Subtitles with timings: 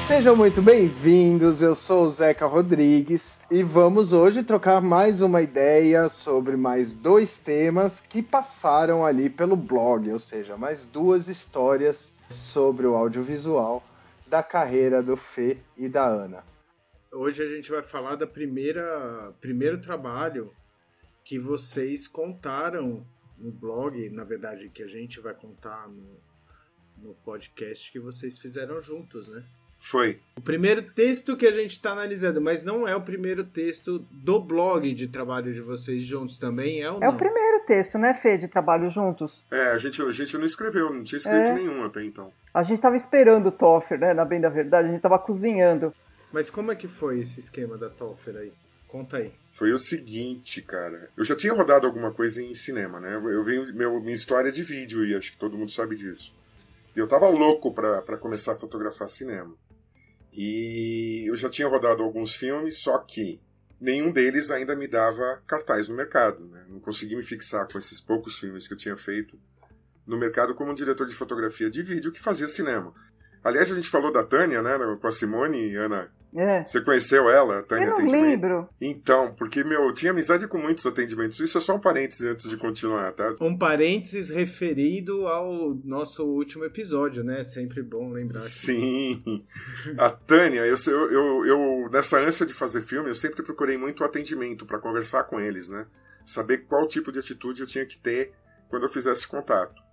[0.07, 6.07] Sejam muito bem-vindos, eu sou o Zeca Rodrigues e vamos hoje trocar mais uma ideia
[6.07, 12.87] sobre mais dois temas que passaram ali pelo blog, ou seja, mais duas histórias sobre
[12.87, 13.83] o audiovisual
[14.25, 16.41] da carreira do Fê e da Ana.
[17.11, 20.53] Hoje a gente vai falar da primeira primeiro trabalho
[21.21, 23.05] que vocês contaram
[23.37, 26.17] no blog, na verdade que a gente vai contar no,
[26.97, 29.43] no podcast que vocês fizeram juntos, né?
[29.79, 30.19] Foi.
[30.35, 34.39] O primeiro texto que a gente está analisando, mas não é o primeiro texto do
[34.39, 38.37] blog de trabalho de vocês juntos também, é o É o primeiro texto, né, Fê,
[38.37, 39.43] de trabalho juntos?
[39.51, 41.53] É, a gente, a gente não escreveu, não tinha escrito É.
[41.53, 42.31] nenhum até então.
[42.53, 45.93] A gente estava esperando o Toffer, né, na bem da verdade, a gente estava cozinhando.
[46.31, 48.51] Mas como é que foi esse esquema da Toffer aí?
[48.87, 49.31] Conta aí.
[49.49, 51.09] Foi o seguinte, cara.
[51.15, 53.15] Eu já tinha rodado alguma coisa em cinema, né?
[53.15, 56.33] Eu venho meu, minha história é de vídeo e acho que todo mundo sabe disso.
[56.95, 59.53] E eu tava louco pra começar a fotografar cinema.
[60.39, 63.41] E eu já tinha rodado alguns filmes, só que
[63.81, 66.47] nenhum deles ainda me dava cartaz no mercado.
[66.47, 66.63] Né?
[66.69, 69.35] Não consegui me fixar com esses poucos filmes que eu tinha feito
[70.05, 72.93] no mercado como um diretor de fotografia de vídeo que fazia cinema.
[73.43, 76.11] Aliás, a gente falou da Tânia, né, com a Simone, Ana.
[76.37, 76.63] É.
[76.63, 78.69] Você conheceu ela, Tânia Eu não lembro.
[78.79, 81.39] Então, porque, meu, eu tinha amizade com muitos atendimentos.
[81.39, 83.35] Isso é só um parênteses antes de continuar, tá?
[83.41, 87.43] Um parênteses referido ao nosso último episódio, né?
[87.43, 88.41] Sempre bom lembrar.
[88.41, 89.45] que- Sim.
[89.97, 94.03] A Tânia, eu, eu, eu, eu- nessa ânsia de fazer filme, eu sempre procurei muito
[94.03, 95.87] atendimento para conversar com eles, né?
[96.25, 98.31] Saber qual tipo de atitude eu tinha que ter
[98.69, 99.86] quando eu fizesse contato.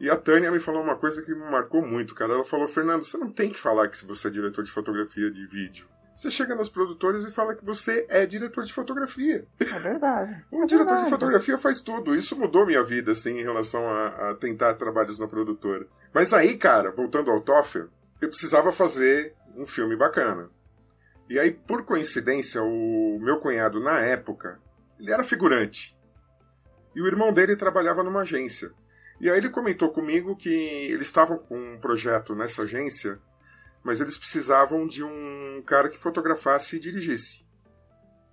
[0.00, 2.34] E a Tânia me falou uma coisa que me marcou muito, cara.
[2.34, 5.46] Ela falou: Fernando, você não tem que falar que você é diretor de fotografia de
[5.46, 5.88] vídeo.
[6.14, 9.46] Você chega nos produtores e fala que você é diretor de fotografia.
[9.58, 10.44] É verdade.
[10.52, 11.10] Um É diretor de verdade.
[11.10, 12.14] fotografia faz tudo.
[12.14, 15.86] Isso mudou minha vida, assim, em relação a, a tentar trabalhos na produtora.
[16.12, 17.88] Mas aí, cara, voltando ao Toffel,
[18.20, 20.50] eu precisava fazer um filme bacana.
[21.30, 24.60] E aí, por coincidência, o meu cunhado, na época,
[25.00, 25.98] ele era figurante.
[26.94, 28.70] E o irmão dele trabalhava numa agência.
[29.22, 33.20] E aí ele comentou comigo que eles estavam com um projeto nessa agência,
[33.84, 37.46] mas eles precisavam de um cara que fotografasse e dirigisse.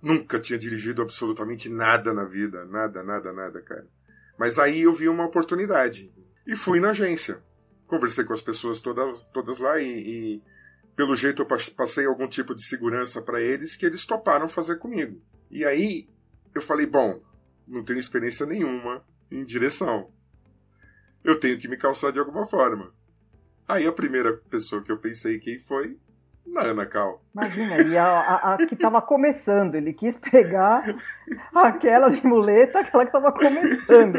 [0.02, 3.86] Nunca tinha dirigido absolutamente nada na vida, nada, nada, nada, cara.
[4.36, 6.12] Mas aí eu vi uma oportunidade
[6.44, 7.40] e fui na agência.
[7.86, 10.42] Conversei com as pessoas todas, todas lá e, e,
[10.96, 14.80] pelo jeito eu pas- passei algum tipo de segurança para eles que eles toparam fazer
[14.80, 15.22] comigo.
[15.48, 16.08] E aí
[16.52, 17.22] eu falei, bom,
[17.64, 20.10] não tenho experiência nenhuma em direção.
[21.24, 22.92] Eu tenho que me calçar de alguma forma.
[23.68, 25.96] Aí a primeira pessoa que eu pensei quem foi,
[26.46, 27.22] na Ana Cal.
[27.34, 30.82] Imagina, e a, a- a que estava começando, ele quis pegar
[31.54, 34.18] aquela de muleta, aquela que estava começando.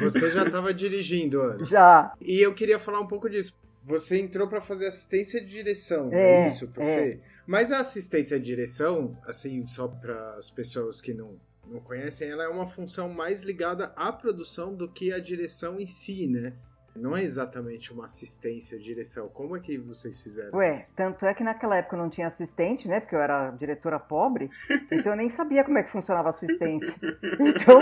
[0.00, 1.64] Você já estava dirigindo, Ana.
[1.64, 2.12] Já.
[2.20, 3.54] E eu queria falar um pouco disso.
[3.84, 7.18] Você entrou para fazer assistência de direção, É, é isso, pro é.
[7.46, 11.36] Mas a assistência de direção, assim, só para as pessoas que não,
[11.70, 15.86] não conhecem, ela é uma função mais ligada à produção do que à direção em
[15.86, 16.52] si, né?
[16.96, 19.28] Não é exatamente uma assistência direção.
[19.28, 20.92] Como é que vocês fizeram Ué, isso?
[20.96, 22.98] tanto é que naquela época eu não tinha assistente, né?
[22.98, 24.50] Porque eu era diretora pobre,
[24.90, 26.92] então eu nem sabia como é que funcionava assistente.
[27.38, 27.80] Então,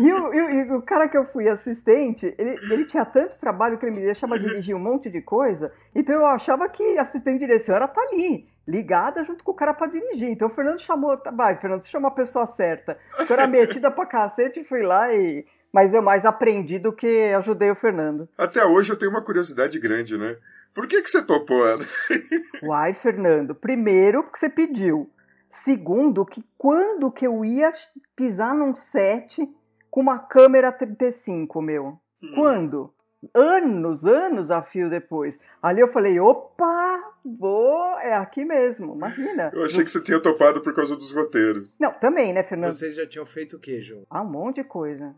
[0.00, 3.78] e o, e o- o cara que eu fui assistente, ele, ele tinha tanto trabalho
[3.78, 7.46] que ele me deixava dirigir um monte de coisa, então eu achava que assistente de
[7.46, 10.28] direção era estar ali, ligada junto com o cara pra dirigir.
[10.28, 12.98] Então o Fernando chamou, tá, vai, Fernando, você chamou a pessoa certa.
[13.18, 15.46] Eu era metida pra cacete e fui lá e.
[15.72, 18.28] Mas eu mais aprendi do que ajudei o Fernando.
[18.38, 20.36] Até hoje eu tenho uma curiosidade grande, né?
[20.72, 21.84] Por que, que você topou, Ana?
[22.62, 25.10] Uai, Fernando, primeiro porque você pediu.
[25.50, 27.72] Segundo, que quando que eu ia
[28.16, 29.48] pisar num set
[29.90, 31.98] com uma câmera 35, meu?
[32.34, 32.92] Quando?
[33.32, 35.38] Anos, anos a fio depois.
[35.62, 39.50] Ali eu falei, opa, vou, é aqui mesmo, imagina.
[39.54, 41.78] Eu achei que você tinha topado por causa dos roteiros.
[41.78, 42.72] Não, também, né, Fernando?
[42.72, 44.04] Vocês já tinham feito o quê, João?
[44.10, 45.14] Ah, um monte de coisa.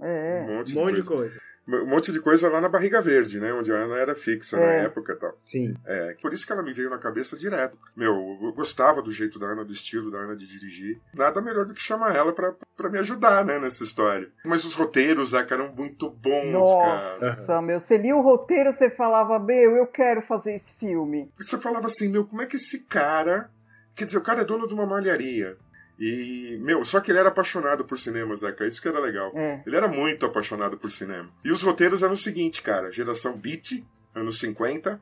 [0.00, 0.44] É.
[0.48, 1.40] Um monte, Um monte de, de coisa.
[1.68, 3.52] Um monte de coisa lá na Barriga Verde, né?
[3.52, 4.84] Onde a Ana era fixa na É.
[4.84, 5.34] época e tal.
[5.38, 5.74] Sim.
[5.84, 7.76] É, por isso que ela me veio na cabeça direto.
[7.94, 10.98] Meu, eu gostava do jeito da Ana, do estilo da Ana de dirigir.
[11.14, 14.30] Nada melhor do que chamar ela pra, pra me ajudar, né, nessa história.
[14.44, 17.18] Mas os roteiros, Zeca, eram muito bons, cara.
[17.20, 21.30] Nossa, meu, você lia o roteiro, você falava, meu, eu quero fazer esse filme.
[21.38, 23.50] Você falava assim, meu, como é que esse cara.
[23.94, 25.56] Quer dizer, o cara é dono de uma malharia.
[25.98, 29.32] E, meu, só que ele era apaixonado por cinema, Zeca, isso que era legal.
[29.34, 29.62] É.
[29.66, 31.28] Ele era muito apaixonado por cinema.
[31.44, 33.84] E os roteiros eram o seguinte, cara: geração beat,
[34.14, 35.00] anos 50,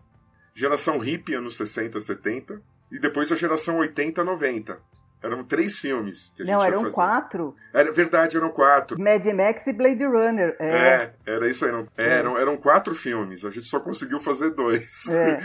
[0.55, 4.79] geração hip, anos 60, 70, e depois a geração 80, 90.
[5.23, 7.57] Eram três filmes que a gente Não, eram quatro.
[7.73, 9.01] Era verdade, eram quatro.
[9.01, 10.57] Mad Max e Blade Runner.
[10.59, 10.77] É.
[10.77, 11.73] É, era isso aí.
[11.73, 15.07] Não, é, eram, eram quatro filmes, a gente só conseguiu fazer dois.
[15.09, 15.41] É.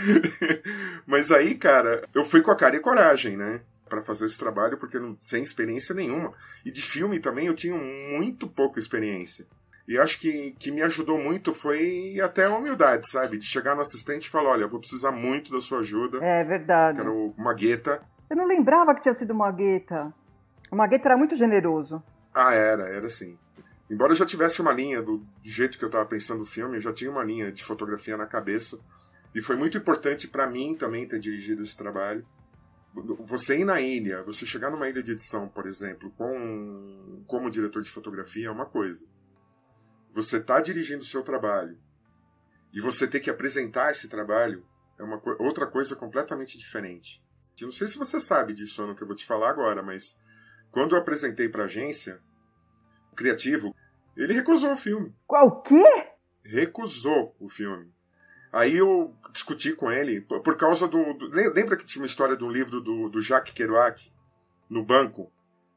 [1.06, 3.60] Mas aí, cara, eu fui com a cara e coragem, né?
[3.92, 6.32] Pra fazer esse trabalho, porque não, sem experiência nenhuma.
[6.64, 9.46] E de filme também eu tinha muito pouca experiência.
[9.86, 13.36] E acho que que me ajudou muito foi até a humildade, sabe?
[13.36, 16.24] De chegar no assistente e falar: olha, vou precisar muito da sua ajuda.
[16.24, 16.96] É verdade.
[16.96, 18.00] Quero uma gueta.
[18.30, 20.10] Eu não lembrava que tinha sido uma gueta.
[20.70, 22.02] O Magueta era muito generoso.
[22.34, 23.36] Ah, era, era sim.
[23.90, 26.78] Embora eu já tivesse uma linha do, do jeito que eu estava pensando o filme,
[26.78, 28.80] eu já tinha uma linha de fotografia na cabeça.
[29.34, 32.24] E foi muito importante para mim também ter dirigido esse trabalho.
[32.94, 37.80] Você ir na ilha, você chegar numa ilha de edição, por exemplo, com como diretor
[37.80, 39.06] de fotografia é uma coisa.
[40.12, 41.78] Você tá dirigindo o seu trabalho
[42.72, 44.66] e você ter que apresentar esse trabalho
[44.98, 47.22] é uma outra coisa completamente diferente.
[47.58, 50.20] Eu não sei se você sabe disso no que eu vou te falar agora, mas
[50.70, 52.20] quando eu apresentei para a agência,
[53.10, 53.74] o criativo,
[54.16, 55.14] ele recusou o filme.
[55.26, 55.84] Qual o quê?
[56.44, 57.92] Recusou o filme.
[58.52, 62.36] Aí eu discuti com ele por por causa do, do- Lembra que tinha uma história
[62.36, 64.10] de um livro do, do Jacques Kerouac
[64.68, 65.30] no banco?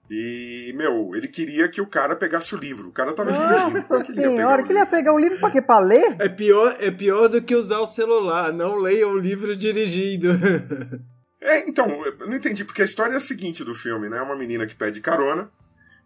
[0.10, 2.90] E, meu, ele queria que o cara pegasse o livro.
[2.90, 3.78] O cara tava dirigindo.
[3.80, 4.98] É Nossa que ele ia pegar senhora, o que ele ia livro?
[4.98, 5.62] pegar o livro pra quê?
[5.62, 6.16] Pra ler?
[6.20, 8.54] É pior, é pior do que usar o celular.
[8.54, 10.30] Não leia o livro dirigindo.
[11.42, 14.20] É, então, eu não entendi, porque a história é a seguinte do filme, né?
[14.20, 15.48] Uma menina que pede carona,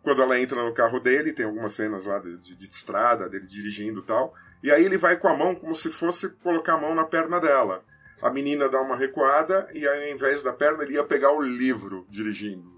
[0.03, 3.45] quando ela entra no carro dele, tem algumas cenas lá de, de, de estrada, dele
[3.45, 6.81] dirigindo e tal, e aí ele vai com a mão como se fosse colocar a
[6.81, 7.83] mão na perna dela.
[8.21, 11.41] A menina dá uma recuada e aí, ao invés da perna, ele ia pegar o
[11.41, 12.69] livro dirigindo.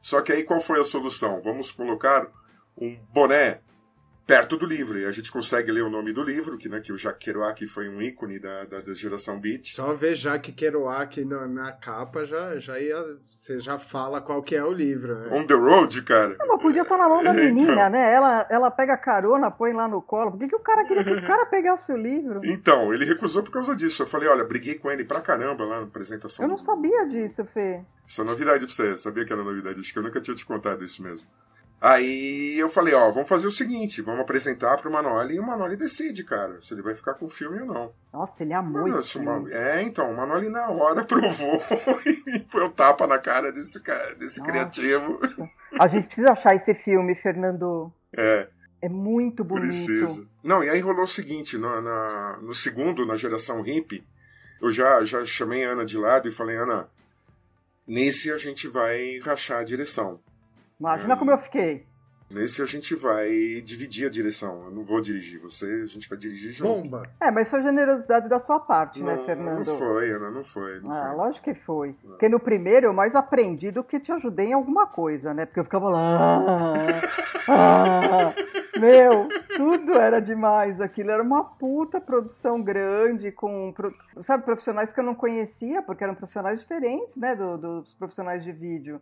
[0.00, 1.42] Só que aí qual foi a solução?
[1.42, 2.28] Vamos colocar
[2.76, 3.60] um boné
[4.30, 6.92] perto do livro, e a gente consegue ler o nome do livro, que, né, que
[6.92, 9.74] o Jacques Kerouac foi um ícone da, da, da geração Beat.
[9.74, 12.96] Só ver Jacques Kerouac na, na capa já, já ia.
[13.28, 15.28] Você já fala qual que é o livro, né?
[15.32, 16.36] On the Road, cara.
[16.38, 17.90] Não, mas podia estar na mão da É, menina, então.
[17.90, 18.12] né?
[18.14, 20.30] Ela, ela pega carona, põe lá no colo.
[20.30, 22.40] Por que, que o cara queria que o cara pegasse o livro?
[22.44, 24.02] Então, ele recusou por causa disso.
[24.02, 26.44] Eu falei, olha, briguei com ele pra caramba lá na apresentação.
[26.44, 27.80] Eu não sabia disso, Fê.
[28.06, 28.96] Isso é novidade pra você.
[28.96, 29.80] Sabia que era novidade.
[29.80, 31.26] Acho que eu nunca tinha te contado isso mesmo.
[31.80, 35.76] Aí eu falei, ó, vamos fazer o seguinte, vamos apresentar pro Manoli e o Manoli
[35.76, 37.92] decide, cara, se ele vai ficar com o filme ou não.
[38.12, 39.50] Nossa, ele amou Mas, esse filme.
[39.50, 41.62] É, então, o Manoli na hora provou
[42.06, 44.50] e foi um tapa na cara desse cara, desse Nossa.
[44.52, 45.18] criativo.
[45.78, 47.90] A gente precisa achar esse filme, Fernando.
[48.14, 48.48] É,
[48.82, 49.66] É muito bonito.
[49.68, 50.26] precisa.
[50.44, 54.04] Não, e aí rolou o seguinte, no, na- no segundo, na geração hippie,
[54.60, 56.88] eu já, já chamei a Ana de lado e falei, Ana,
[57.86, 60.20] nesse a gente vai rachar a direção.
[60.80, 61.16] Imagina É.
[61.16, 61.86] como eu fiquei.
[62.30, 63.28] Nesse a gente vai
[63.64, 64.62] dividir a direção.
[64.66, 66.82] Eu não vou dirigir você, a gente vai dirigir junto.
[66.88, 67.10] Bomba.
[67.20, 69.66] É, mas foi generosidade da sua parte, né, não, Fernando?
[69.66, 70.78] não foi, Ana, não foi.
[70.80, 71.16] Não Ah, foi.
[71.16, 71.92] lógico que foi.
[72.04, 75.44] Porque no primeiro eu mais aprendi do que te ajudei em alguma coisa, né?
[75.44, 76.44] Porque eu ficava lá.
[77.48, 78.32] ah,
[78.78, 80.80] meu, tudo era demais.
[80.80, 83.74] Aquilo era uma puta produção grande, com
[84.20, 87.34] sabe, profissionais que eu não conhecia, porque eram profissionais diferentes, né?
[87.34, 89.00] do- dos profissionais de vídeo.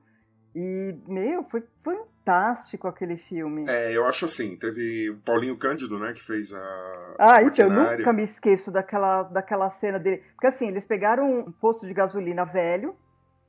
[0.55, 3.67] E, meu, foi fantástico aquele filme.
[3.69, 7.71] É, eu acho assim, teve o Paulinho Cândido, né, que fez a Ah, então eu
[7.71, 10.23] nunca me esqueço daquela, daquela cena dele.
[10.35, 12.95] Porque assim, eles pegaram um posto de gasolina velho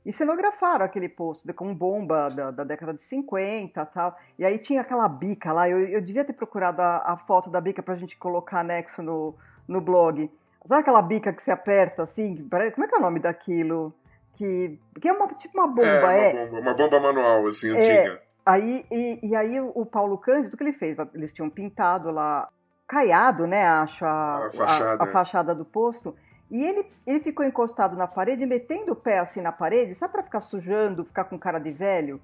[0.04, 4.18] e cenografaram aquele posto com bomba da, da década de 50 e tal.
[4.38, 5.68] E aí tinha aquela bica lá.
[5.68, 9.34] Eu, eu devia ter procurado a, a foto da bica pra gente colocar anexo no,
[9.68, 10.30] no blog.
[10.66, 12.48] Sabe aquela bica que você aperta assim?
[12.48, 13.94] Como é que é o nome daquilo?
[14.40, 16.32] Que, que é uma, tipo uma bomba, é, uma é.
[16.32, 18.22] bomba, uma bomba manual, assim, antiga.
[18.46, 20.96] Aí, e, e aí o Paulo Cândido, o que ele fez?
[21.12, 22.48] Eles tinham pintado lá,
[22.88, 25.04] caiado, né, acho, a, A fachada.
[25.04, 26.16] a- a fachada do posto.
[26.50, 30.22] E ele, ele ficou encostado na parede, metendo o pé assim na parede, sabe pra
[30.22, 32.18] ficar sujando, ficar com cara de velho?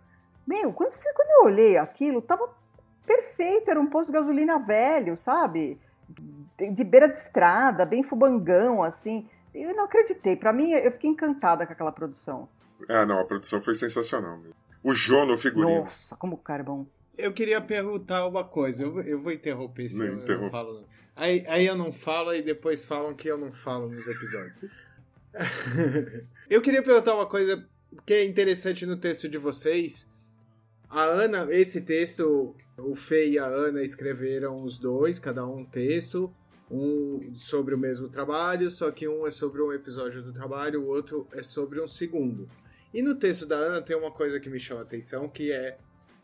[0.47, 2.49] Meu, quando, quando eu olhei aquilo, tava
[3.05, 5.79] perfeito, era um posto de gasolina velho, sabe?
[6.09, 9.29] De, de beira de estrada, bem fubangão, assim.
[9.57, 10.37] Eu não acreditei.
[10.37, 12.49] Pra mim, eu fiquei encantada com aquela produção.
[12.89, 14.37] Ah, não, a produção foi sensacional.
[14.39, 14.55] mesmo.
[14.83, 15.81] O Jô no figurino.
[15.85, 16.87] Nossa, como o cara é bom.
[17.19, 18.85] Eu queria perguntar uma coisa.
[18.85, 20.75] Eu, vou- eu vou interromper se Não eu, não falo.
[20.75, 20.85] não.
[21.17, 24.71] Aí, aí eu não falo e depois falam que eu não falo nos episódios.
[26.51, 27.65] eu queria perguntar uma coisa
[28.05, 30.07] que é interessante no texto de vocês.
[30.89, 35.65] A Ana, esse texto, o Fê e a Ana escreveram os dois, cada um um
[35.65, 36.33] texto,
[36.71, 40.87] um sobre o mesmo trabalho, só que um é sobre um episódio do trabalho, o
[40.87, 42.49] outro é sobre um segundo.
[42.93, 45.79] E no texto da Ana tem uma coisa que me chama a atenção, que é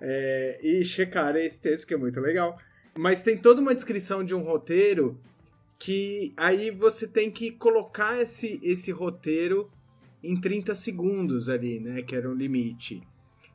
[0.00, 2.56] é, e checarem esse texto que é muito legal.
[3.00, 5.18] Mas tem toda uma descrição de um roteiro
[5.78, 9.70] que aí você tem que colocar esse, esse roteiro
[10.22, 12.02] em 30 segundos ali, né?
[12.02, 13.02] Que era um limite.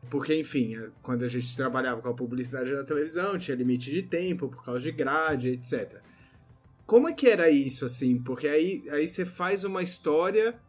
[0.09, 4.49] Porque, enfim, quando a gente trabalhava com a publicidade da televisão, tinha limite de tempo
[4.49, 6.01] por causa de grade, etc.
[6.87, 8.17] Como é que era isso, assim?
[8.17, 10.59] Porque aí, aí você faz uma história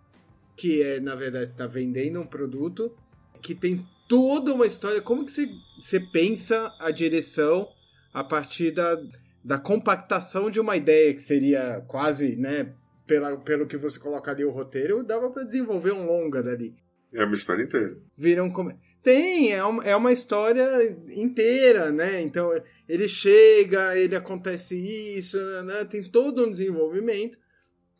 [0.54, 2.94] que é, na verdade, está vendendo um produto
[3.40, 5.00] que tem toda uma história.
[5.00, 7.74] Como que você, você pensa a direção
[8.16, 8.98] a partir da,
[9.44, 12.72] da compactação de uma ideia que seria quase, né,
[13.06, 16.74] pela, pelo que você coloca ali o roteiro, dava para desenvolver um longa dali.
[17.12, 17.94] É uma história inteira.
[18.16, 22.22] Viram como tem, é uma, é uma história inteira, né?
[22.22, 22.50] Então
[22.88, 24.78] ele chega, ele acontece
[25.14, 25.84] isso, né?
[25.84, 27.36] tem todo um desenvolvimento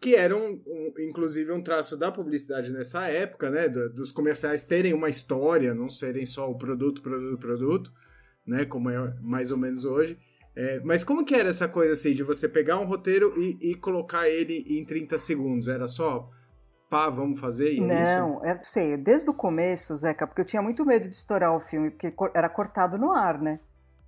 [0.01, 3.69] que era um, um, inclusive um traço da publicidade nessa época, né?
[3.69, 7.93] dos comerciais terem uma história, não serem só o produto, produto, produto,
[8.47, 8.65] né?
[8.65, 10.19] Como é mais ou menos hoje.
[10.55, 13.75] É, mas como que era essa coisa assim, de você pegar um roteiro e, e
[13.75, 15.69] colocar ele em 30 segundos?
[15.69, 16.31] Era só
[16.89, 20.63] pá, vamos fazer e é Não, é, sei, desde o começo, Zeca, porque eu tinha
[20.63, 23.61] muito medo de estourar o filme, porque era cortado no ar, né?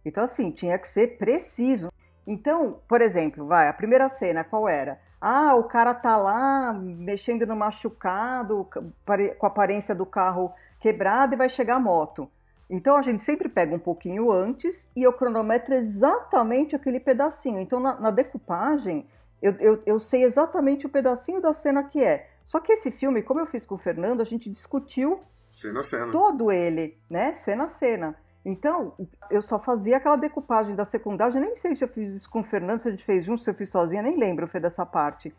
[0.04, 1.92] Então, assim, tinha que ser preciso.
[2.26, 5.00] Então, por exemplo, vai, a primeira cena, qual era?
[5.20, 11.38] Ah, o cara tá lá mexendo no machucado, com a aparência do carro quebrada e
[11.38, 12.30] vai chegar a moto.
[12.68, 17.60] Então a gente sempre pega um pouquinho antes e eu cronometro exatamente aquele pedacinho.
[17.60, 19.06] Então na, na decupagem
[19.40, 22.28] eu, eu, eu, sei exatamente o pedacinho da cena que é.
[22.44, 25.20] Só que esse filme, como eu fiz com o Fernando, a gente discutiu
[25.50, 26.10] cena cena.
[26.10, 27.34] todo ele, né?
[27.34, 28.16] Cena a cena.
[28.44, 28.94] Então,
[29.30, 32.44] eu só fazia aquela decupagem da secundária, nem sei se eu fiz isso com o
[32.44, 35.34] Fernando, se a gente fez junto, se eu fiz sozinha, nem lembro, foi dessa parte.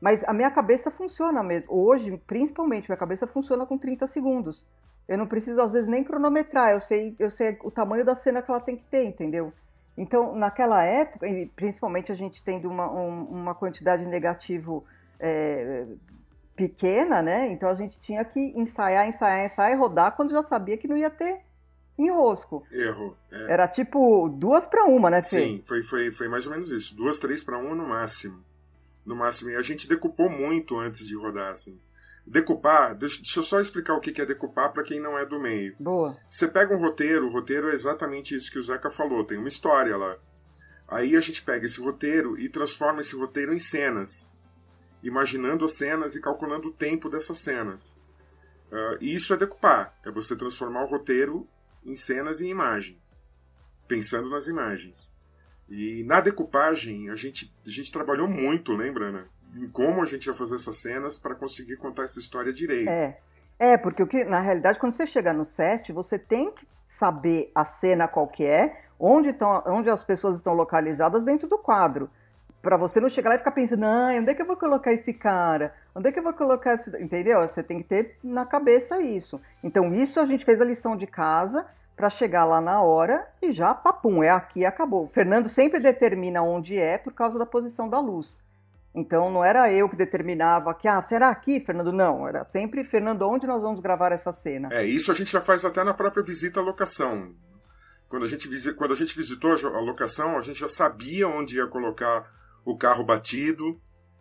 [0.00, 1.66] Mas a minha cabeça funciona mesmo.
[1.68, 4.64] Hoje, principalmente, minha cabeça funciona com 30 segundos.
[5.08, 6.72] Eu não preciso, às vezes, nem cronometrar.
[6.72, 9.52] Eu sei, eu sei o tamanho da cena que ela tem que ter, entendeu?
[9.96, 14.84] Então, naquela época, e principalmente a gente tendo uma, um, uma quantidade negativo
[15.20, 15.86] é,
[16.56, 17.50] pequena, né?
[17.52, 20.96] Então a gente tinha que ensaiar, ensaiar, ensaiar e rodar quando já sabia que não
[20.96, 21.40] ia ter
[21.98, 22.66] enrosco.
[22.70, 23.16] Erro.
[23.30, 23.52] É.
[23.52, 25.40] Era tipo duas para uma, né, Fê?
[25.40, 26.96] Sim, foi, foi, foi mais ou menos isso.
[26.96, 28.42] Duas, três para uma no máximo.
[29.04, 29.50] No máximo.
[29.50, 31.78] E a gente decupou muito antes de rodar, assim.
[32.26, 35.74] Decupar, deixa, eu só explicar o que é decupar para quem não é do meio.
[35.78, 36.16] Boa.
[36.28, 39.48] Você pega um roteiro, o roteiro é exatamente isso que o Zeca falou, tem uma
[39.48, 40.16] história lá.
[40.86, 44.32] Aí a gente pega esse roteiro e transforma esse roteiro em cenas
[45.02, 47.98] imaginando as cenas e calculando o tempo dessas cenas.
[48.70, 51.46] Uh, e isso é decupar, é você transformar o roteiro
[51.84, 52.98] em cenas e em imagem,
[53.88, 55.14] pensando nas imagens.
[55.68, 59.28] E na decupagem a gente, a gente trabalhou muito, lembra, Ana?
[59.54, 62.88] Em como a gente ia fazer essas cenas para conseguir contar essa história direito.
[62.88, 63.18] É,
[63.58, 67.50] é porque o que, na realidade, quando você chega no set, você tem que saber
[67.54, 72.10] a cena qual que é, onde, estão, onde as pessoas estão localizadas dentro do quadro
[72.62, 74.92] para você não chegar lá e ficar pensando, ah, onde é que eu vou colocar
[74.92, 75.74] esse cara?
[75.94, 76.90] Onde é que eu vou colocar esse...
[77.02, 77.40] Entendeu?
[77.40, 79.40] Você tem que ter na cabeça isso.
[79.64, 81.66] Então, isso a gente fez a lição de casa
[81.96, 85.04] para chegar lá na hora e já, papum, é aqui acabou.
[85.04, 88.40] O Fernando sempre determina onde é por causa da posição da luz.
[88.94, 91.92] Então, não era eu que determinava que, ah, será aqui, Fernando?
[91.92, 94.68] Não, era sempre, Fernando, onde nós vamos gravar essa cena?
[94.70, 97.34] É, isso a gente já faz até na própria visita à locação.
[98.08, 101.66] Quando a gente, quando a gente visitou a locação, a gente já sabia onde ia
[101.66, 102.30] colocar
[102.62, 103.80] o carro batido,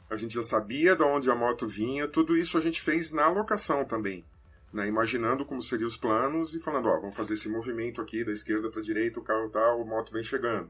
[0.10, 3.28] a gente já sabia de onde a moto vinha, tudo isso a gente fez na
[3.28, 4.25] locação também.
[4.72, 8.32] Né, imaginando como seriam os planos e falando, ó, vamos fazer esse movimento aqui da
[8.32, 10.70] esquerda para a direita, o carro tá, a moto vem chegando.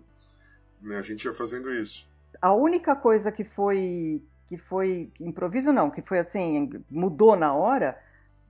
[0.82, 2.10] Né, a gente ia fazendo isso.
[2.42, 7.98] A única coisa que foi que foi improviso não, que foi assim, mudou na hora,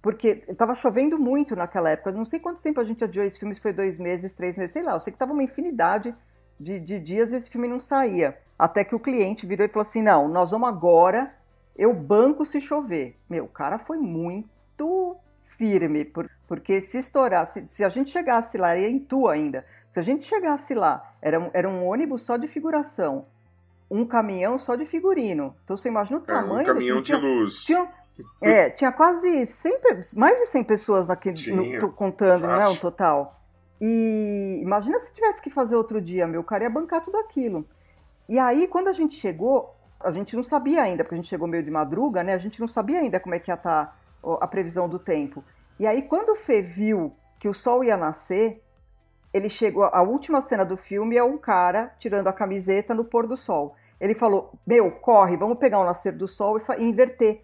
[0.01, 2.11] porque estava chovendo muito naquela época.
[2.11, 4.73] Não sei quanto tempo a gente adiou esse filme, se foi dois meses, três meses,
[4.73, 4.93] sei lá.
[4.93, 6.15] Eu sei que estava uma infinidade
[6.59, 8.35] de, de dias e esse filme não saía.
[8.57, 11.31] Até que o cliente virou e falou assim: não, nós vamos agora,
[11.75, 13.15] eu banco se chover.
[13.29, 15.15] Meu, o cara foi muito
[15.57, 19.99] firme, por, porque se estourasse, se a gente chegasse lá, ia em tu ainda, se
[19.99, 23.27] a gente chegasse lá, era, era um ônibus só de figuração,
[23.91, 25.53] um caminhão só de figurino.
[25.65, 26.61] Então você imagina o tamanho.
[26.61, 27.65] É, um caminhão de tinha, luz.
[27.65, 27.89] Tinha,
[28.39, 29.79] é, tinha quase 100,
[30.15, 33.33] mais de 100 pessoas naquele, no, contando, não é um total.
[33.81, 37.67] E imagina se tivesse que fazer outro dia, meu, cara ia bancar tudo aquilo.
[38.29, 41.47] E aí, quando a gente chegou, a gente não sabia ainda, porque a gente chegou
[41.47, 42.33] meio de madruga, né?
[42.33, 45.43] A gente não sabia ainda como é que ia estar tá a previsão do tempo.
[45.77, 48.63] E aí, quando o Fê viu que o sol ia nascer,
[49.33, 49.83] ele chegou.
[49.83, 53.75] A última cena do filme é um cara tirando a camiseta no pôr do sol.
[54.01, 57.43] Ele falou: Meu, corre, vamos pegar o nascer do sol e, inverter.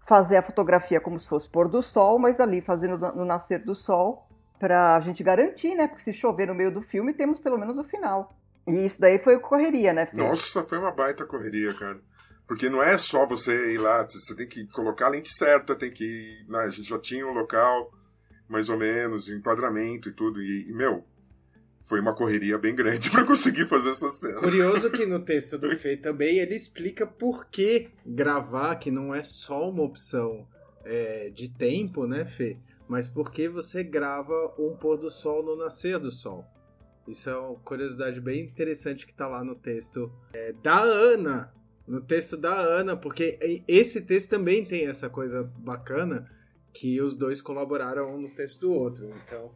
[0.00, 3.74] Fazer a fotografia como se fosse pôr do sol, mas ali fazendo no nascer do
[3.74, 4.26] sol,
[4.58, 5.86] para a gente garantir, né?
[5.86, 8.34] Porque se chover no meio do filme, temos pelo menos o final.
[8.66, 10.08] E isso daí foi correria, né?
[10.14, 12.00] Nossa, foi uma baita correria, cara.
[12.48, 15.90] Porque não é só você ir lá, você tem que colocar a lente certa, tem
[15.90, 16.46] que ir.
[16.48, 17.92] Né, a gente já tinha um local,
[18.48, 20.42] mais ou menos, enquadramento e tudo.
[20.42, 21.04] E, e meu,
[21.90, 24.38] foi uma correria bem grande para conseguir fazer essa cena.
[24.38, 29.24] Curioso que no texto do Fê também ele explica por que gravar, que não é
[29.24, 30.46] só uma opção
[30.84, 32.56] é, de tempo, né, Fê?
[32.86, 36.44] Mas por que você grava um pôr do sol no nascer do sol.
[37.08, 41.52] Isso é uma curiosidade bem interessante que está lá no texto é, da Ana.
[41.88, 46.30] No texto da Ana, porque esse texto também tem essa coisa bacana
[46.72, 49.10] que os dois colaboraram um no texto do outro.
[49.24, 49.50] Então,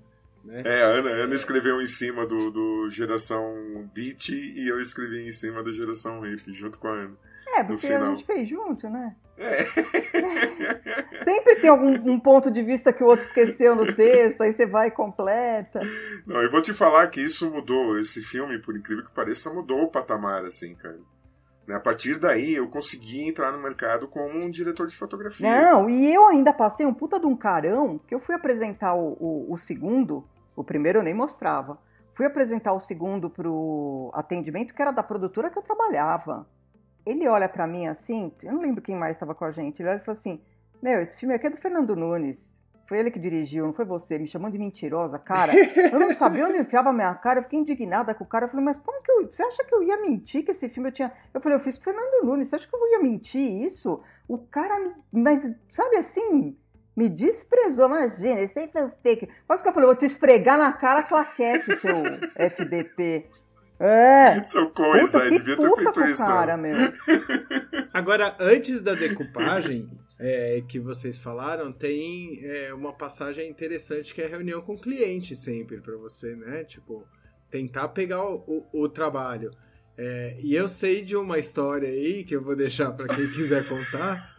[0.44, 0.62] né?
[0.64, 5.32] É, a Ana, Ana escreveu em cima do, do Geração Beat e eu escrevi em
[5.32, 7.16] cima da Geração Hip, junto com a Ana.
[7.56, 9.14] É, porque a gente fez junto, né?
[9.36, 9.64] É.
[11.24, 14.66] Sempre tem algum um ponto de vista que o outro esqueceu no texto, aí você
[14.66, 15.80] vai e completa.
[16.26, 19.82] Não, eu vou te falar que isso mudou, esse filme, por incrível que pareça, mudou
[19.82, 20.98] o patamar, assim, cara.
[21.66, 25.48] Né, a partir daí eu consegui entrar no mercado como um diretor de fotografia.
[25.48, 29.16] Não, e eu ainda passei um puta de um carão, que eu fui apresentar o,
[29.18, 30.24] o, o segundo,
[30.56, 31.78] o primeiro eu nem mostrava.
[32.14, 36.46] Fui apresentar o segundo pro atendimento, que era da produtora que eu trabalhava.
[37.04, 39.88] Ele olha para mim assim, eu não lembro quem mais estava com a gente, ele
[39.88, 40.40] olha e falou assim:
[40.82, 42.54] Meu, esse filme aqui é do Fernando Nunes.
[42.86, 45.52] Foi ele que dirigiu, não foi você, me chamando de mentirosa, cara.
[45.90, 48.44] Eu não sabia onde enfiava a minha cara, eu fiquei indignada com o cara.
[48.44, 49.30] Eu falei, mas como que eu.
[49.30, 51.12] Você acha que eu ia mentir que esse filme eu tinha.
[51.32, 54.02] Eu falei, eu fiz Fernando Nunes, você acha que eu ia mentir isso?
[54.28, 54.92] O cara me.
[55.10, 56.56] Mas, sabe assim,
[56.96, 59.28] me desprezou, imagina, esse aí foi fake.
[59.46, 62.02] Quase que eu falei, vou te esfregar na cara a claquete, seu
[62.36, 63.26] FDP.
[63.80, 64.42] É.
[64.44, 66.24] Seu coisa, puta, devia ter feito isso.
[66.24, 66.76] Cara, meu.
[67.92, 74.26] Agora, antes da decupagem é, que vocês falaram, tem é, uma passagem interessante que é
[74.26, 76.62] a reunião com o cliente sempre para você, né?
[76.62, 77.04] Tipo,
[77.50, 79.50] tentar pegar o, o, o trabalho.
[79.98, 83.68] É, e eu sei de uma história aí que eu vou deixar para quem quiser
[83.68, 84.33] contar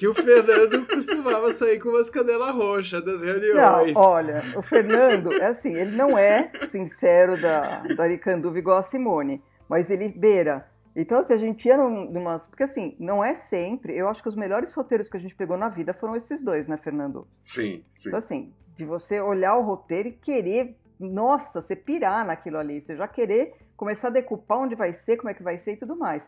[0.00, 3.92] que o Fernando costumava sair com umas canelas roxas das reuniões.
[3.92, 8.82] Não, olha, o Fernando, é assim, ele não é sincero da, da Aricanduva igual a
[8.82, 10.66] Simone, mas ele beira.
[10.96, 12.48] Então, assim, a gente ia numas.
[12.48, 13.94] Porque, assim, não é sempre.
[13.94, 16.66] Eu acho que os melhores roteiros que a gente pegou na vida foram esses dois,
[16.66, 17.28] né, Fernando?
[17.42, 18.08] Sim, sim.
[18.08, 20.78] Então, assim, de você olhar o roteiro e querer.
[20.98, 22.80] Nossa, você pirar naquilo ali.
[22.80, 25.76] Você já querer começar a decupar onde vai ser, como é que vai ser e
[25.76, 26.22] tudo mais.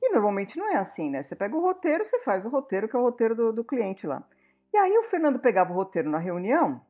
[0.00, 1.22] E normalmente não é assim, né?
[1.22, 4.06] Você pega o roteiro, você faz o roteiro, que é o roteiro do, do cliente
[4.06, 4.22] lá.
[4.72, 6.80] E aí o Fernando pegava o roteiro na reunião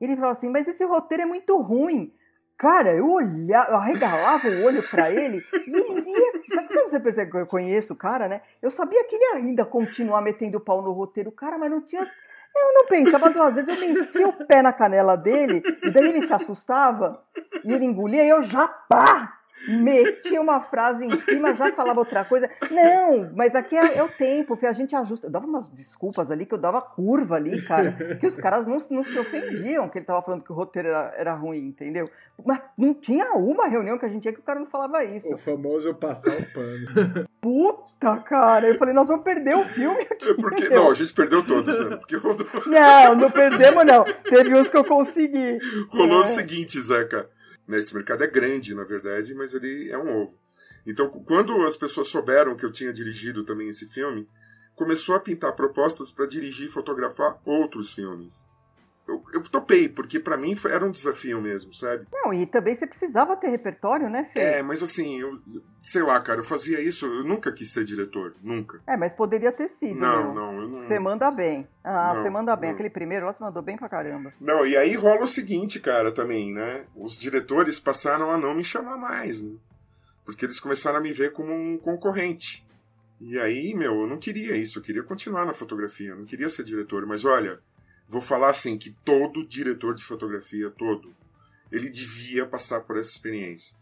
[0.00, 2.12] e ele falava assim, mas esse roteiro é muito ruim.
[2.56, 6.32] Cara, eu olhava, eu arregalava o olho para ele e ele ia.
[6.54, 8.40] Sabe como você percebe que eu conheço o cara, né?
[8.60, 12.02] Eu sabia que ele ia ainda continuar metendo pau no roteiro, cara, mas não tinha.
[12.02, 16.22] Eu não pensava duas vezes, eu metia o pé na canela dele, e daí ele
[16.22, 17.22] se assustava,
[17.62, 19.37] e ele engolia, e eu já pá!
[19.66, 22.48] Metia uma frase em cima, já falava outra coisa.
[22.70, 25.26] Não, mas aqui é, é o tempo, que a gente ajusta.
[25.26, 28.78] Eu dava umas desculpas ali, que eu dava curva ali, cara, que os caras não,
[28.90, 32.10] não se ofendiam que ele tava falando que o roteiro era, era ruim, entendeu?
[32.44, 35.32] Mas não tinha uma reunião que a gente tinha que o cara não falava isso.
[35.34, 37.28] O famoso passar o pano.
[37.40, 40.30] Puta, cara, eu falei, nós vamos perder o filme aqui.
[40.30, 41.96] É porque, não, a gente perdeu todos, né?
[41.96, 42.46] Porque rodou...
[42.66, 44.04] Não, não perdemos, não.
[44.24, 45.58] Teve uns que eu consegui.
[45.90, 46.24] Rolou é.
[46.24, 47.28] o seguinte, Zeca
[47.68, 47.78] né?
[47.78, 50.36] Esse mercado é grande, na verdade, mas ele é um ovo.
[50.86, 54.26] Então, quando as pessoas souberam que eu tinha dirigido também esse filme,
[54.74, 58.46] começou a pintar propostas para dirigir e fotografar outros filmes
[59.08, 62.06] eu, eu topei, porque para mim foi, era um desafio mesmo, sabe?
[62.12, 64.40] Não, e também você precisava ter repertório, né, Fê?
[64.40, 65.36] É, mas assim, eu
[65.82, 68.80] sei lá, cara, eu fazia isso, eu nunca quis ser diretor, nunca.
[68.86, 69.98] É, mas poderia ter sido.
[69.98, 70.34] Não, meu.
[70.34, 70.84] não, eu não.
[70.84, 71.66] Você manda bem.
[71.82, 72.68] Ah, não, você manda bem.
[72.68, 72.74] Não.
[72.74, 74.34] Aquele primeiro lá você mandou bem pra caramba.
[74.38, 76.84] Não, e aí rola o seguinte, cara, também, né?
[76.94, 79.56] Os diretores passaram a não me chamar mais, né?
[80.26, 82.66] Porque eles começaram a me ver como um concorrente.
[83.20, 86.48] E aí, meu, eu não queria isso, eu queria continuar na fotografia, eu não queria
[86.48, 87.58] ser diretor, mas olha,
[88.08, 91.14] vou falar assim que todo diretor de fotografia, todo,
[91.70, 93.76] ele devia passar por essa experiência.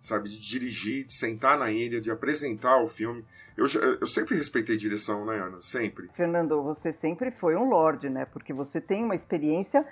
[0.00, 3.24] Sabe, de dirigir, de sentar na ilha, de apresentar o filme.
[3.56, 3.66] Eu,
[4.00, 5.60] eu sempre respeitei direção, né, Ana?
[5.60, 6.10] Sempre.
[6.16, 8.24] Fernando, você sempre foi um lord, né?
[8.24, 9.86] Porque você tem uma experiência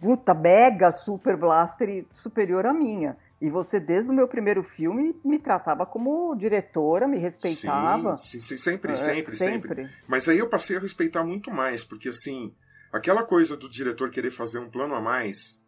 [0.00, 3.16] puta, mega super blaster superior à minha.
[3.40, 8.16] E você, desde o meu primeiro filme, me tratava como diretora, me respeitava.
[8.16, 9.94] Sim, sim, sempre, é, sempre, sempre, sempre.
[10.08, 12.52] Mas aí eu passei a respeitar muito mais, porque assim,
[12.92, 15.64] aquela coisa do diretor querer fazer um plano a mais,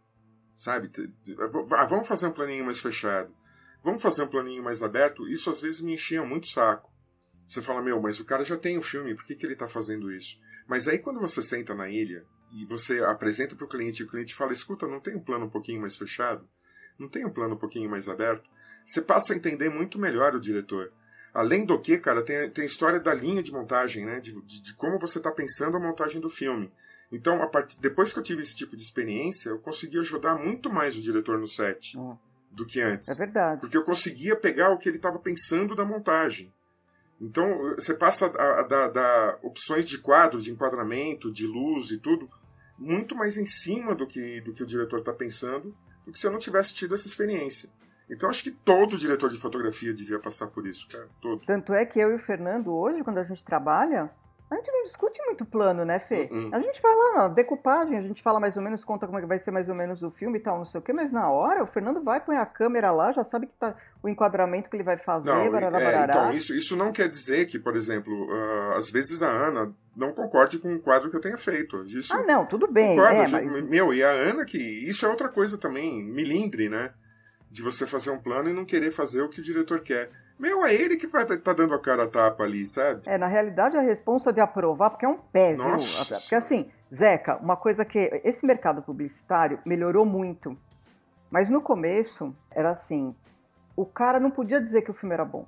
[0.53, 0.91] sabe?
[1.77, 3.33] Ah, vamos fazer um planinho mais fechado.
[3.85, 5.29] Vamos fazer um planinho mais aberto.
[5.29, 6.91] Isso às vezes me enchia muito o saco.
[7.47, 9.55] Você fala, meu, mas o cara já tem o um filme, por que, que ele
[9.55, 10.39] está fazendo isso?
[10.69, 14.09] Mas aí quando você senta na ilha e você apresenta para o cliente e o
[14.09, 16.49] cliente fala, escuta, não tem um plano um pouquinho mais fechado?
[17.01, 18.49] Não tem um plano um pouquinho mais aberto?
[18.85, 20.93] Você passa a entender muito melhor o diretor.
[21.33, 24.21] Além do que, cara, tem, tem a história da linha de montagem, né?
[24.21, 26.71] De, de, de como você está pensando a montagem do filme.
[27.11, 27.81] Então, part...
[27.81, 31.39] depois que eu tive esse tipo de experiência, eu consegui ajudar muito mais o diretor
[31.39, 32.17] no set hum.
[32.51, 33.09] do que antes.
[33.09, 33.61] É verdade.
[33.61, 36.53] Porque eu conseguia pegar o que ele estava pensando da montagem.
[37.21, 41.99] Então, você passa a, a, a, dar opções de quadro, de enquadramento, de luz e
[41.99, 42.29] tudo,
[42.79, 46.27] muito mais em cima do que, do que o diretor está pensando, do que se
[46.27, 47.69] eu não tivesse tido essa experiência.
[48.09, 51.09] Então, acho que todo diretor de fotografia devia passar por isso, cara.
[51.21, 51.45] Todo.
[51.47, 54.11] Tanto é que eu e o Fernando, hoje, quando a gente trabalha,
[54.51, 56.29] a gente não discute muito plano, né, Fê?
[56.31, 56.55] Uh -uh.
[56.55, 59.39] A gente fala decupagem, a gente fala mais ou menos, conta como é que vai
[59.39, 61.63] ser mais ou menos o filme e tal, não sei o quê, mas na hora
[61.63, 64.83] o Fernando vai, põe a câmera lá, já sabe que tá o enquadramento que ele
[64.83, 68.73] vai fazer, não, barará, é, Então, isso, isso não quer dizer que, por exemplo, uh,
[68.73, 71.83] às vezes a Ana não concorde com o quadro que eu tenha feito.
[71.85, 72.97] Isso, ah, não, tudo bem.
[72.97, 73.69] Concordo, é, mas...
[73.69, 74.59] Meu, e a Ana que.
[74.59, 76.93] Isso é outra coisa também, milindre, né?
[77.51, 80.11] De você fazer um plano e não querer fazer o que o diretor quer.
[80.41, 83.03] Meu, é ele que vai tá, tá dando a cara a tapa ali, sabe?
[83.05, 86.19] É, na realidade, a responsa de aprovar, porque é um pé, Nossa viu?
[86.19, 87.99] Porque assim, Zeca, uma coisa que.
[88.25, 90.57] Esse mercado publicitário melhorou muito.
[91.31, 93.15] Mas no começo, era assim:
[93.77, 95.47] o cara não podia dizer que o filme era bom.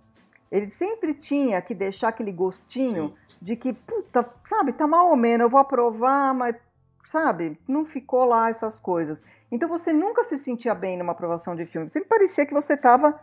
[0.50, 3.36] Ele sempre tinha que deixar aquele gostinho Sim.
[3.40, 6.54] de que, puta, sabe, tá mal ou menos, eu vou aprovar, mas,
[7.02, 9.22] sabe, não ficou lá essas coisas.
[9.50, 11.90] Então você nunca se sentia bem numa aprovação de filme.
[11.90, 13.18] Sempre parecia que você tava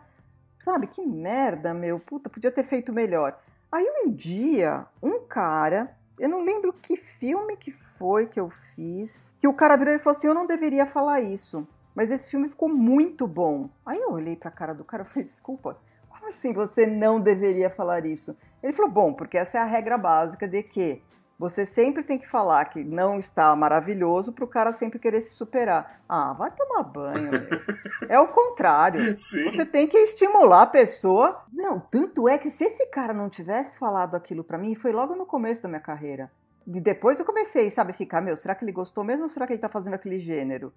[0.60, 1.98] Sabe, que merda, meu.
[1.98, 3.38] Puta, podia ter feito melhor.
[3.72, 9.34] Aí um dia, um cara, eu não lembro que filme que foi que eu fiz,
[9.40, 11.66] que o cara virou e falou assim: eu não deveria falar isso.
[11.94, 13.70] Mas esse filme ficou muito bom.
[13.84, 17.70] Aí eu olhei pra cara do cara e falei: desculpa, como assim você não deveria
[17.70, 18.36] falar isso?
[18.62, 21.02] Ele falou: bom, porque essa é a regra básica de que
[21.40, 25.34] você sempre tem que falar que não está maravilhoso para o cara sempre querer se
[25.34, 26.02] superar.
[26.06, 28.10] Ah, vai tomar banho, meu.
[28.10, 29.00] É o contrário.
[29.16, 29.44] Sim.
[29.44, 31.42] Você tem que estimular a pessoa.
[31.50, 35.16] Não, tanto é que se esse cara não tivesse falado aquilo para mim, foi logo
[35.16, 36.30] no começo da minha carreira.
[36.66, 39.54] E depois eu comecei, sabe, ficar, meu, será que ele gostou mesmo ou será que
[39.54, 40.70] ele tá fazendo aquele gênero?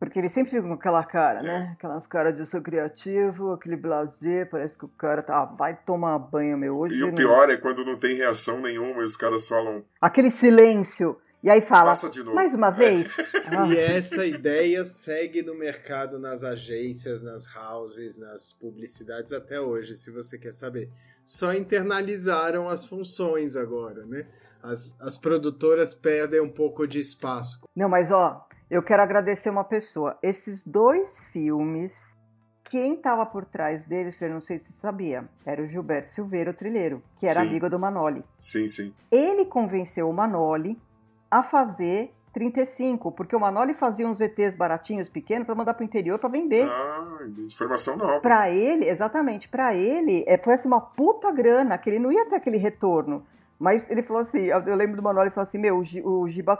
[0.00, 1.68] Porque ele sempre fica com aquela cara, né?
[1.68, 1.72] É.
[1.72, 5.42] Aquelas caras de seu criativo, aquele blazer, parece que o cara tá.
[5.42, 6.78] Ah, vai tomar banho, meu.
[6.78, 9.84] Hoje e o pior é quando não tem reação nenhuma e os caras falam.
[10.00, 11.20] Aquele silêncio.
[11.42, 11.94] E aí fala,
[12.34, 13.08] mais uma vez.
[13.46, 13.66] ah.
[13.68, 20.10] E essa ideia segue no mercado, nas agências, nas houses, nas publicidades até hoje, se
[20.10, 20.88] você quer saber.
[21.26, 24.26] Só internalizaram as funções agora, né?
[24.62, 27.60] As, as produtoras perdem um pouco de espaço.
[27.74, 30.16] Não, mas ó, eu quero agradecer uma pessoa.
[30.22, 32.16] Esses dois filmes,
[32.64, 36.52] quem estava por trás deles, eu não sei se você sabia, era o Gilberto Silveira,
[36.52, 37.48] o trilheiro, que era sim.
[37.48, 38.24] amigo do Manoli.
[38.38, 38.94] Sim, sim.
[39.10, 40.80] Ele convenceu o Manoli
[41.28, 45.84] a fazer 35, porque o Manoli fazia uns VTs baratinhos, pequenos, para mandar para o
[45.84, 46.68] interior para vender.
[46.68, 48.20] Ah, informação nova.
[48.20, 52.26] Para ele, exatamente, para ele, é, foi assim, uma puta grana, que ele não ia
[52.26, 53.26] ter aquele retorno.
[53.60, 56.58] Mas ele falou assim, eu lembro do Manuel, ele falou assim, meu, o Giba,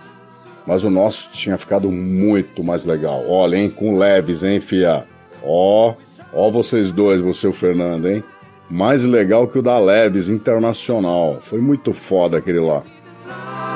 [0.66, 3.24] mas o nosso tinha ficado muito mais legal.
[3.28, 5.04] Olha, hein, com Leves, hein, fia?
[5.42, 5.94] Ó,
[6.32, 8.24] ó vocês dois, você e o Fernando, hein?
[8.68, 11.38] Mais legal que o da Leves Internacional.
[11.40, 12.82] Foi muito foda aquele lá.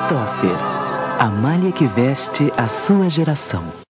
[0.09, 0.57] Toffer,
[1.19, 3.63] a malha que veste a sua geração.